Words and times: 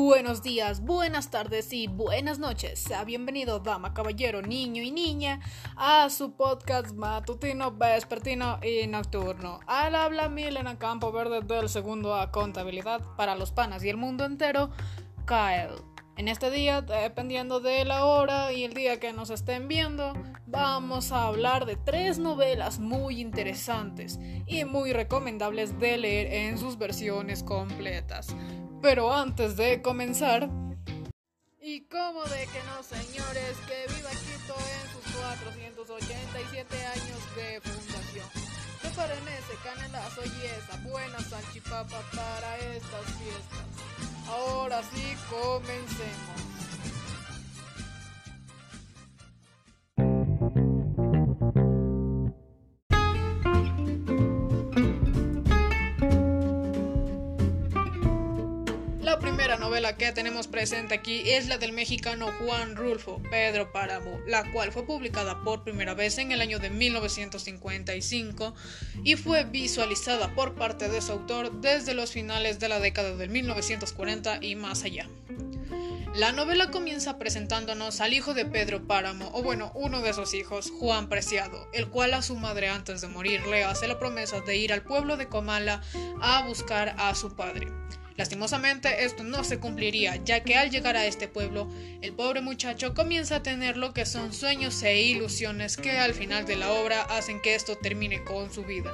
Buenos 0.00 0.44
días, 0.44 0.80
buenas 0.80 1.28
tardes 1.28 1.72
y 1.72 1.88
buenas 1.88 2.38
noches. 2.38 2.78
Sea 2.78 3.02
bienvenido, 3.02 3.58
dama, 3.58 3.94
caballero, 3.94 4.42
niño 4.42 4.80
y 4.80 4.92
niña, 4.92 5.40
a 5.74 6.08
su 6.08 6.36
podcast 6.36 6.94
matutino, 6.94 7.72
vespertino 7.72 8.60
y 8.62 8.86
nocturno. 8.86 9.58
Al 9.66 9.96
habla 9.96 10.28
Milena 10.28 10.78
Campo 10.78 11.10
Verde 11.10 11.40
del 11.40 11.68
segundo 11.68 12.14
a 12.14 12.30
contabilidad 12.30 13.00
para 13.16 13.34
los 13.34 13.50
panas 13.50 13.82
y 13.82 13.88
el 13.88 13.96
mundo 13.96 14.24
entero, 14.24 14.70
Kyle. 15.26 15.82
En 16.16 16.28
este 16.28 16.52
día, 16.52 16.80
dependiendo 16.80 17.58
de 17.58 17.84
la 17.84 18.04
hora 18.04 18.52
y 18.52 18.62
el 18.62 18.74
día 18.74 19.00
que 19.00 19.12
nos 19.12 19.30
estén 19.30 19.66
viendo, 19.66 20.12
vamos 20.46 21.10
a 21.10 21.26
hablar 21.26 21.66
de 21.66 21.74
tres 21.74 22.20
novelas 22.20 22.78
muy 22.78 23.20
interesantes 23.20 24.20
y 24.46 24.64
muy 24.64 24.92
recomendables 24.92 25.76
de 25.80 25.98
leer 25.98 26.32
en 26.32 26.56
sus 26.56 26.78
versiones 26.78 27.42
completas. 27.42 28.34
Pero 28.80 29.12
antes 29.12 29.56
de 29.56 29.82
comenzar... 29.82 30.48
Y 31.60 31.82
como 31.88 32.24
de 32.24 32.46
que 32.46 32.62
no, 32.64 32.82
señores, 32.82 33.56
que 33.66 33.92
viva 33.92 34.10
Quito 34.10 34.54
en 34.56 34.84
sus 34.92 35.14
487 35.16 36.86
años 36.86 37.36
de 37.36 37.60
fundación. 37.60 38.26
Preparen 38.80 39.28
ese 39.28 39.54
canelazo 39.62 40.22
y 40.24 40.46
esa 40.46 40.76
buena 40.88 41.18
salchipapa 41.20 42.00
para 42.14 42.58
estas 42.58 43.04
fiestas. 43.18 43.66
Ahora 44.28 44.80
sí, 44.82 45.14
comencemos. 45.28 46.47
Novela 59.78 59.96
que 59.96 60.10
tenemos 60.10 60.48
presente 60.48 60.92
aquí 60.92 61.30
es 61.30 61.46
la 61.46 61.56
del 61.56 61.70
mexicano 61.70 62.32
Juan 62.40 62.74
Rulfo 62.74 63.22
Pedro 63.30 63.70
Páramo, 63.70 64.18
la 64.26 64.50
cual 64.50 64.72
fue 64.72 64.84
publicada 64.84 65.44
por 65.44 65.62
primera 65.62 65.94
vez 65.94 66.18
en 66.18 66.32
el 66.32 66.40
año 66.40 66.58
de 66.58 66.68
1955 66.68 68.56
y 69.04 69.14
fue 69.14 69.44
visualizada 69.44 70.34
por 70.34 70.56
parte 70.56 70.88
de 70.88 71.00
su 71.00 71.12
autor 71.12 71.60
desde 71.60 71.94
los 71.94 72.10
finales 72.10 72.58
de 72.58 72.68
la 72.68 72.80
década 72.80 73.14
de 73.14 73.28
1940 73.28 74.40
y 74.42 74.56
más 74.56 74.82
allá. 74.82 75.08
La 76.12 76.32
novela 76.32 76.72
comienza 76.72 77.16
presentándonos 77.16 78.00
al 78.00 78.14
hijo 78.14 78.34
de 78.34 78.46
Pedro 78.46 78.84
Páramo, 78.84 79.30
o 79.32 79.44
bueno, 79.44 79.70
uno 79.76 80.02
de 80.02 80.12
sus 80.12 80.34
hijos, 80.34 80.72
Juan 80.76 81.08
Preciado, 81.08 81.68
el 81.72 81.88
cual 81.88 82.14
a 82.14 82.22
su 82.22 82.34
madre 82.34 82.68
antes 82.68 83.00
de 83.00 83.06
morir 83.06 83.46
le 83.46 83.62
hace 83.62 83.86
la 83.86 84.00
promesa 84.00 84.40
de 84.40 84.56
ir 84.56 84.72
al 84.72 84.82
pueblo 84.82 85.16
de 85.16 85.28
Comala 85.28 85.82
a 86.20 86.44
buscar 86.48 86.96
a 86.98 87.14
su 87.14 87.36
padre. 87.36 87.68
Lastimosamente 88.18 89.04
esto 89.04 89.22
no 89.22 89.44
se 89.44 89.60
cumpliría, 89.60 90.16
ya 90.16 90.40
que 90.40 90.56
al 90.56 90.70
llegar 90.70 90.96
a 90.96 91.06
este 91.06 91.28
pueblo, 91.28 91.68
el 92.02 92.12
pobre 92.12 92.40
muchacho 92.40 92.92
comienza 92.92 93.36
a 93.36 93.42
tener 93.44 93.76
lo 93.76 93.94
que 93.94 94.06
son 94.06 94.32
sueños 94.32 94.82
e 94.82 95.00
ilusiones 95.00 95.76
que 95.76 95.98
al 95.98 96.14
final 96.14 96.44
de 96.44 96.56
la 96.56 96.72
obra 96.72 97.02
hacen 97.02 97.40
que 97.40 97.54
esto 97.54 97.78
termine 97.78 98.24
con 98.24 98.52
su 98.52 98.64
vida. 98.64 98.92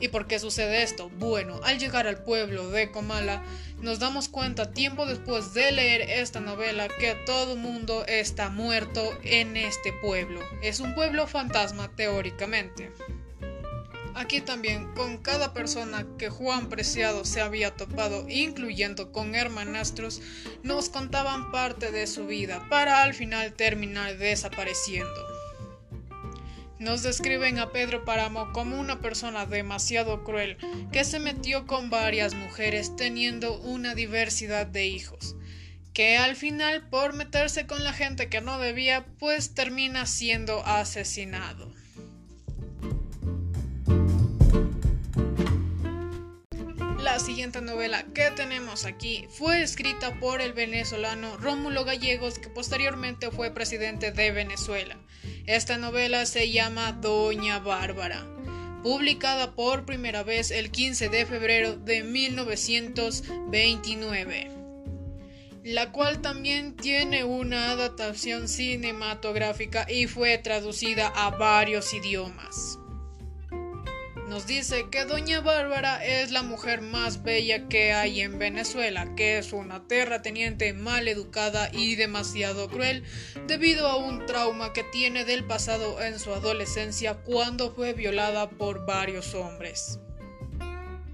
¿Y 0.00 0.08
por 0.08 0.26
qué 0.26 0.38
sucede 0.38 0.82
esto? 0.82 1.08
Bueno, 1.08 1.60
al 1.64 1.78
llegar 1.78 2.06
al 2.06 2.22
pueblo 2.24 2.68
de 2.68 2.90
Comala, 2.90 3.42
nos 3.80 4.00
damos 4.00 4.28
cuenta 4.28 4.70
tiempo 4.70 5.06
después 5.06 5.54
de 5.54 5.72
leer 5.72 6.02
esta 6.02 6.40
novela 6.40 6.88
que 6.88 7.14
todo 7.24 7.56
mundo 7.56 8.04
está 8.06 8.50
muerto 8.50 9.18
en 9.22 9.56
este 9.56 9.94
pueblo. 9.94 10.42
Es 10.62 10.80
un 10.80 10.94
pueblo 10.94 11.26
fantasma 11.26 11.90
teóricamente. 11.96 12.92
Aquí 14.16 14.40
también, 14.40 14.94
con 14.94 15.18
cada 15.18 15.52
persona 15.52 16.06
que 16.16 16.30
Juan 16.30 16.70
Preciado 16.70 17.26
se 17.26 17.42
había 17.42 17.76
topado, 17.76 18.26
incluyendo 18.30 19.12
con 19.12 19.34
hermanastros, 19.34 20.22
nos 20.62 20.88
contaban 20.88 21.50
parte 21.52 21.92
de 21.92 22.06
su 22.06 22.26
vida 22.26 22.66
para 22.70 23.02
al 23.02 23.12
final 23.12 23.52
terminar 23.52 24.16
desapareciendo. 24.16 25.36
Nos 26.78 27.02
describen 27.02 27.58
a 27.58 27.72
Pedro 27.72 28.06
Páramo 28.06 28.54
como 28.54 28.80
una 28.80 29.02
persona 29.02 29.44
demasiado 29.44 30.24
cruel 30.24 30.56
que 30.92 31.04
se 31.04 31.18
metió 31.18 31.66
con 31.66 31.90
varias 31.90 32.32
mujeres 32.32 32.96
teniendo 32.96 33.58
una 33.60 33.94
diversidad 33.94 34.66
de 34.66 34.86
hijos, 34.86 35.36
que 35.92 36.16
al 36.16 36.36
final 36.36 36.88
por 36.88 37.12
meterse 37.12 37.66
con 37.66 37.84
la 37.84 37.92
gente 37.92 38.30
que 38.30 38.40
no 38.40 38.58
debía 38.58 39.04
pues 39.18 39.52
termina 39.52 40.06
siendo 40.06 40.64
asesinado. 40.64 41.70
La 47.16 47.24
siguiente 47.24 47.62
novela 47.62 48.04
que 48.12 48.30
tenemos 48.32 48.84
aquí 48.84 49.26
fue 49.30 49.62
escrita 49.62 50.20
por 50.20 50.42
el 50.42 50.52
venezolano 50.52 51.38
Rómulo 51.38 51.86
Gallegos, 51.86 52.38
que 52.38 52.50
posteriormente 52.50 53.30
fue 53.30 53.50
presidente 53.50 54.12
de 54.12 54.32
Venezuela. 54.32 54.98
Esta 55.46 55.78
novela 55.78 56.26
se 56.26 56.50
llama 56.50 56.92
Doña 56.92 57.58
Bárbara, 57.58 58.26
publicada 58.82 59.54
por 59.54 59.86
primera 59.86 60.24
vez 60.24 60.50
el 60.50 60.70
15 60.70 61.08
de 61.08 61.24
febrero 61.24 61.74
de 61.74 62.02
1929, 62.02 64.50
la 65.64 65.92
cual 65.92 66.20
también 66.20 66.76
tiene 66.76 67.24
una 67.24 67.70
adaptación 67.70 68.46
cinematográfica 68.46 69.90
y 69.90 70.06
fue 70.06 70.36
traducida 70.36 71.10
a 71.16 71.30
varios 71.30 71.94
idiomas 71.94 72.78
nos 74.36 74.46
dice 74.46 74.90
que 74.90 75.06
Doña 75.06 75.40
Bárbara 75.40 76.04
es 76.04 76.30
la 76.30 76.42
mujer 76.42 76.82
más 76.82 77.22
bella 77.22 77.68
que 77.68 77.94
hay 77.94 78.20
en 78.20 78.38
Venezuela, 78.38 79.14
que 79.16 79.38
es 79.38 79.54
una 79.54 79.88
terrateniente 79.88 80.74
mal 80.74 81.08
educada 81.08 81.70
y 81.72 81.94
demasiado 81.94 82.68
cruel 82.68 83.02
debido 83.46 83.88
a 83.88 83.96
un 83.96 84.26
trauma 84.26 84.74
que 84.74 84.82
tiene 84.82 85.24
del 85.24 85.44
pasado 85.44 86.02
en 86.02 86.18
su 86.18 86.34
adolescencia 86.34 87.14
cuando 87.14 87.74
fue 87.74 87.94
violada 87.94 88.50
por 88.50 88.84
varios 88.84 89.34
hombres. 89.34 90.00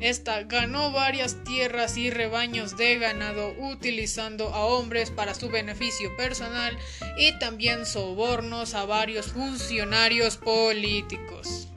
Esta 0.00 0.42
ganó 0.42 0.90
varias 0.90 1.36
tierras 1.44 1.96
y 1.96 2.10
rebaños 2.10 2.76
de 2.76 2.98
ganado 2.98 3.54
utilizando 3.60 4.48
a 4.52 4.64
hombres 4.64 5.12
para 5.12 5.36
su 5.36 5.50
beneficio 5.50 6.16
personal 6.16 6.76
y 7.16 7.38
también 7.38 7.86
sobornos 7.86 8.74
a 8.74 8.86
varios 8.86 9.26
funcionarios 9.26 10.36
políticos. 10.36 11.68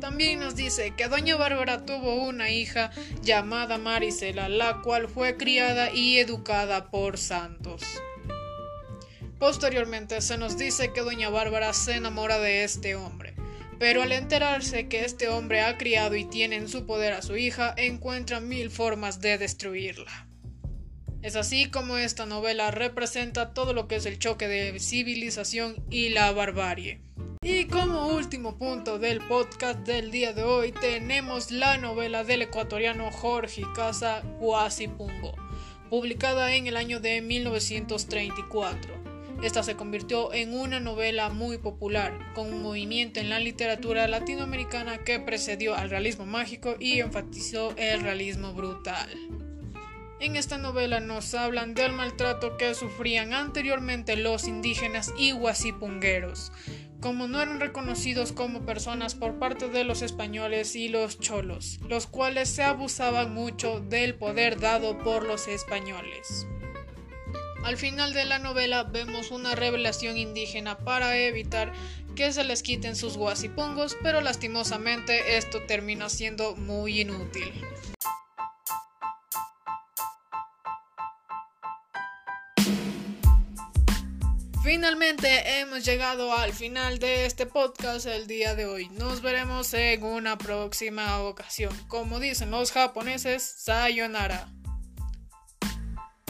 También 0.00 0.40
nos 0.40 0.54
dice 0.54 0.92
que 0.96 1.08
Doña 1.08 1.36
Bárbara 1.36 1.84
tuvo 1.84 2.14
una 2.14 2.50
hija 2.50 2.90
llamada 3.22 3.78
Marisela, 3.78 4.48
la 4.48 4.82
cual 4.82 5.08
fue 5.08 5.36
criada 5.36 5.90
y 5.90 6.18
educada 6.18 6.90
por 6.90 7.18
Santos. 7.18 7.82
Posteriormente 9.38 10.20
se 10.20 10.38
nos 10.38 10.56
dice 10.56 10.92
que 10.92 11.00
Doña 11.00 11.30
Bárbara 11.30 11.72
se 11.72 11.96
enamora 11.96 12.38
de 12.38 12.64
este 12.64 12.94
hombre, 12.94 13.34
pero 13.78 14.02
al 14.02 14.12
enterarse 14.12 14.88
que 14.88 15.04
este 15.04 15.28
hombre 15.28 15.62
ha 15.62 15.76
criado 15.76 16.14
y 16.16 16.24
tiene 16.24 16.56
en 16.56 16.68
su 16.68 16.86
poder 16.86 17.12
a 17.12 17.22
su 17.22 17.36
hija, 17.36 17.74
encuentra 17.76 18.40
mil 18.40 18.70
formas 18.70 19.20
de 19.20 19.38
destruirla. 19.38 20.26
Es 21.22 21.36
así 21.36 21.70
como 21.70 21.98
esta 21.98 22.24
novela 22.24 22.70
representa 22.70 23.52
todo 23.52 23.72
lo 23.72 23.88
que 23.88 23.96
es 23.96 24.06
el 24.06 24.18
choque 24.18 24.46
de 24.46 24.78
civilización 24.78 25.76
y 25.90 26.10
la 26.10 26.30
barbarie. 26.32 27.00
Y 27.48 27.66
como 27.66 28.08
último 28.08 28.58
punto 28.58 28.98
del 28.98 29.20
podcast 29.20 29.78
del 29.86 30.10
día 30.10 30.32
de 30.32 30.42
hoy 30.42 30.72
tenemos 30.72 31.52
la 31.52 31.78
novela 31.78 32.24
del 32.24 32.42
ecuatoriano 32.42 33.12
Jorge 33.12 33.62
Casa 33.72 34.22
Guasipungo, 34.40 35.32
publicada 35.88 36.56
en 36.56 36.66
el 36.66 36.76
año 36.76 36.98
de 36.98 37.20
1934. 37.20 38.94
Esta 39.44 39.62
se 39.62 39.76
convirtió 39.76 40.32
en 40.32 40.58
una 40.58 40.80
novela 40.80 41.28
muy 41.28 41.58
popular, 41.58 42.18
con 42.34 42.52
un 42.52 42.64
movimiento 42.64 43.20
en 43.20 43.30
la 43.30 43.38
literatura 43.38 44.08
latinoamericana 44.08 45.04
que 45.04 45.20
precedió 45.20 45.76
al 45.76 45.88
realismo 45.88 46.26
mágico 46.26 46.74
y 46.80 46.98
enfatizó 46.98 47.72
el 47.76 48.00
realismo 48.00 48.54
brutal. 48.54 49.45
En 50.18 50.34
esta 50.34 50.56
novela 50.56 50.98
nos 51.00 51.34
hablan 51.34 51.74
del 51.74 51.92
maltrato 51.92 52.56
que 52.56 52.74
sufrían 52.74 53.34
anteriormente 53.34 54.16
los 54.16 54.48
indígenas 54.48 55.12
y 55.18 55.32
guasipungueros, 55.32 56.52
como 57.00 57.28
no 57.28 57.42
eran 57.42 57.60
reconocidos 57.60 58.32
como 58.32 58.64
personas 58.64 59.14
por 59.14 59.38
parte 59.38 59.68
de 59.68 59.84
los 59.84 60.00
españoles 60.00 60.74
y 60.74 60.88
los 60.88 61.20
cholos, 61.20 61.80
los 61.86 62.06
cuales 62.06 62.48
se 62.48 62.62
abusaban 62.62 63.34
mucho 63.34 63.80
del 63.80 64.14
poder 64.14 64.58
dado 64.58 64.96
por 64.98 65.22
los 65.22 65.48
españoles. 65.48 66.46
Al 67.62 67.76
final 67.76 68.14
de 68.14 68.24
la 68.24 68.38
novela 68.38 68.84
vemos 68.84 69.30
una 69.30 69.54
revelación 69.54 70.16
indígena 70.16 70.78
para 70.78 71.18
evitar 71.18 71.72
que 72.14 72.32
se 72.32 72.42
les 72.44 72.62
quiten 72.62 72.96
sus 72.96 73.18
guasipongos, 73.18 73.98
pero 74.02 74.22
lastimosamente 74.22 75.36
esto 75.36 75.62
termina 75.64 76.08
siendo 76.08 76.56
muy 76.56 77.02
inútil. 77.02 77.52
Finalmente 84.76 85.58
hemos 85.58 85.86
llegado 85.86 86.34
al 86.34 86.52
final 86.52 86.98
de 86.98 87.24
este 87.24 87.46
podcast 87.46 88.04
el 88.04 88.26
día 88.26 88.54
de 88.54 88.66
hoy. 88.66 88.90
Nos 88.90 89.22
veremos 89.22 89.72
en 89.72 90.04
una 90.04 90.36
próxima 90.36 91.18
ocasión. 91.22 91.74
Como 91.88 92.20
dicen 92.20 92.50
los 92.50 92.72
japoneses, 92.72 93.42
sayonara. 93.42 94.50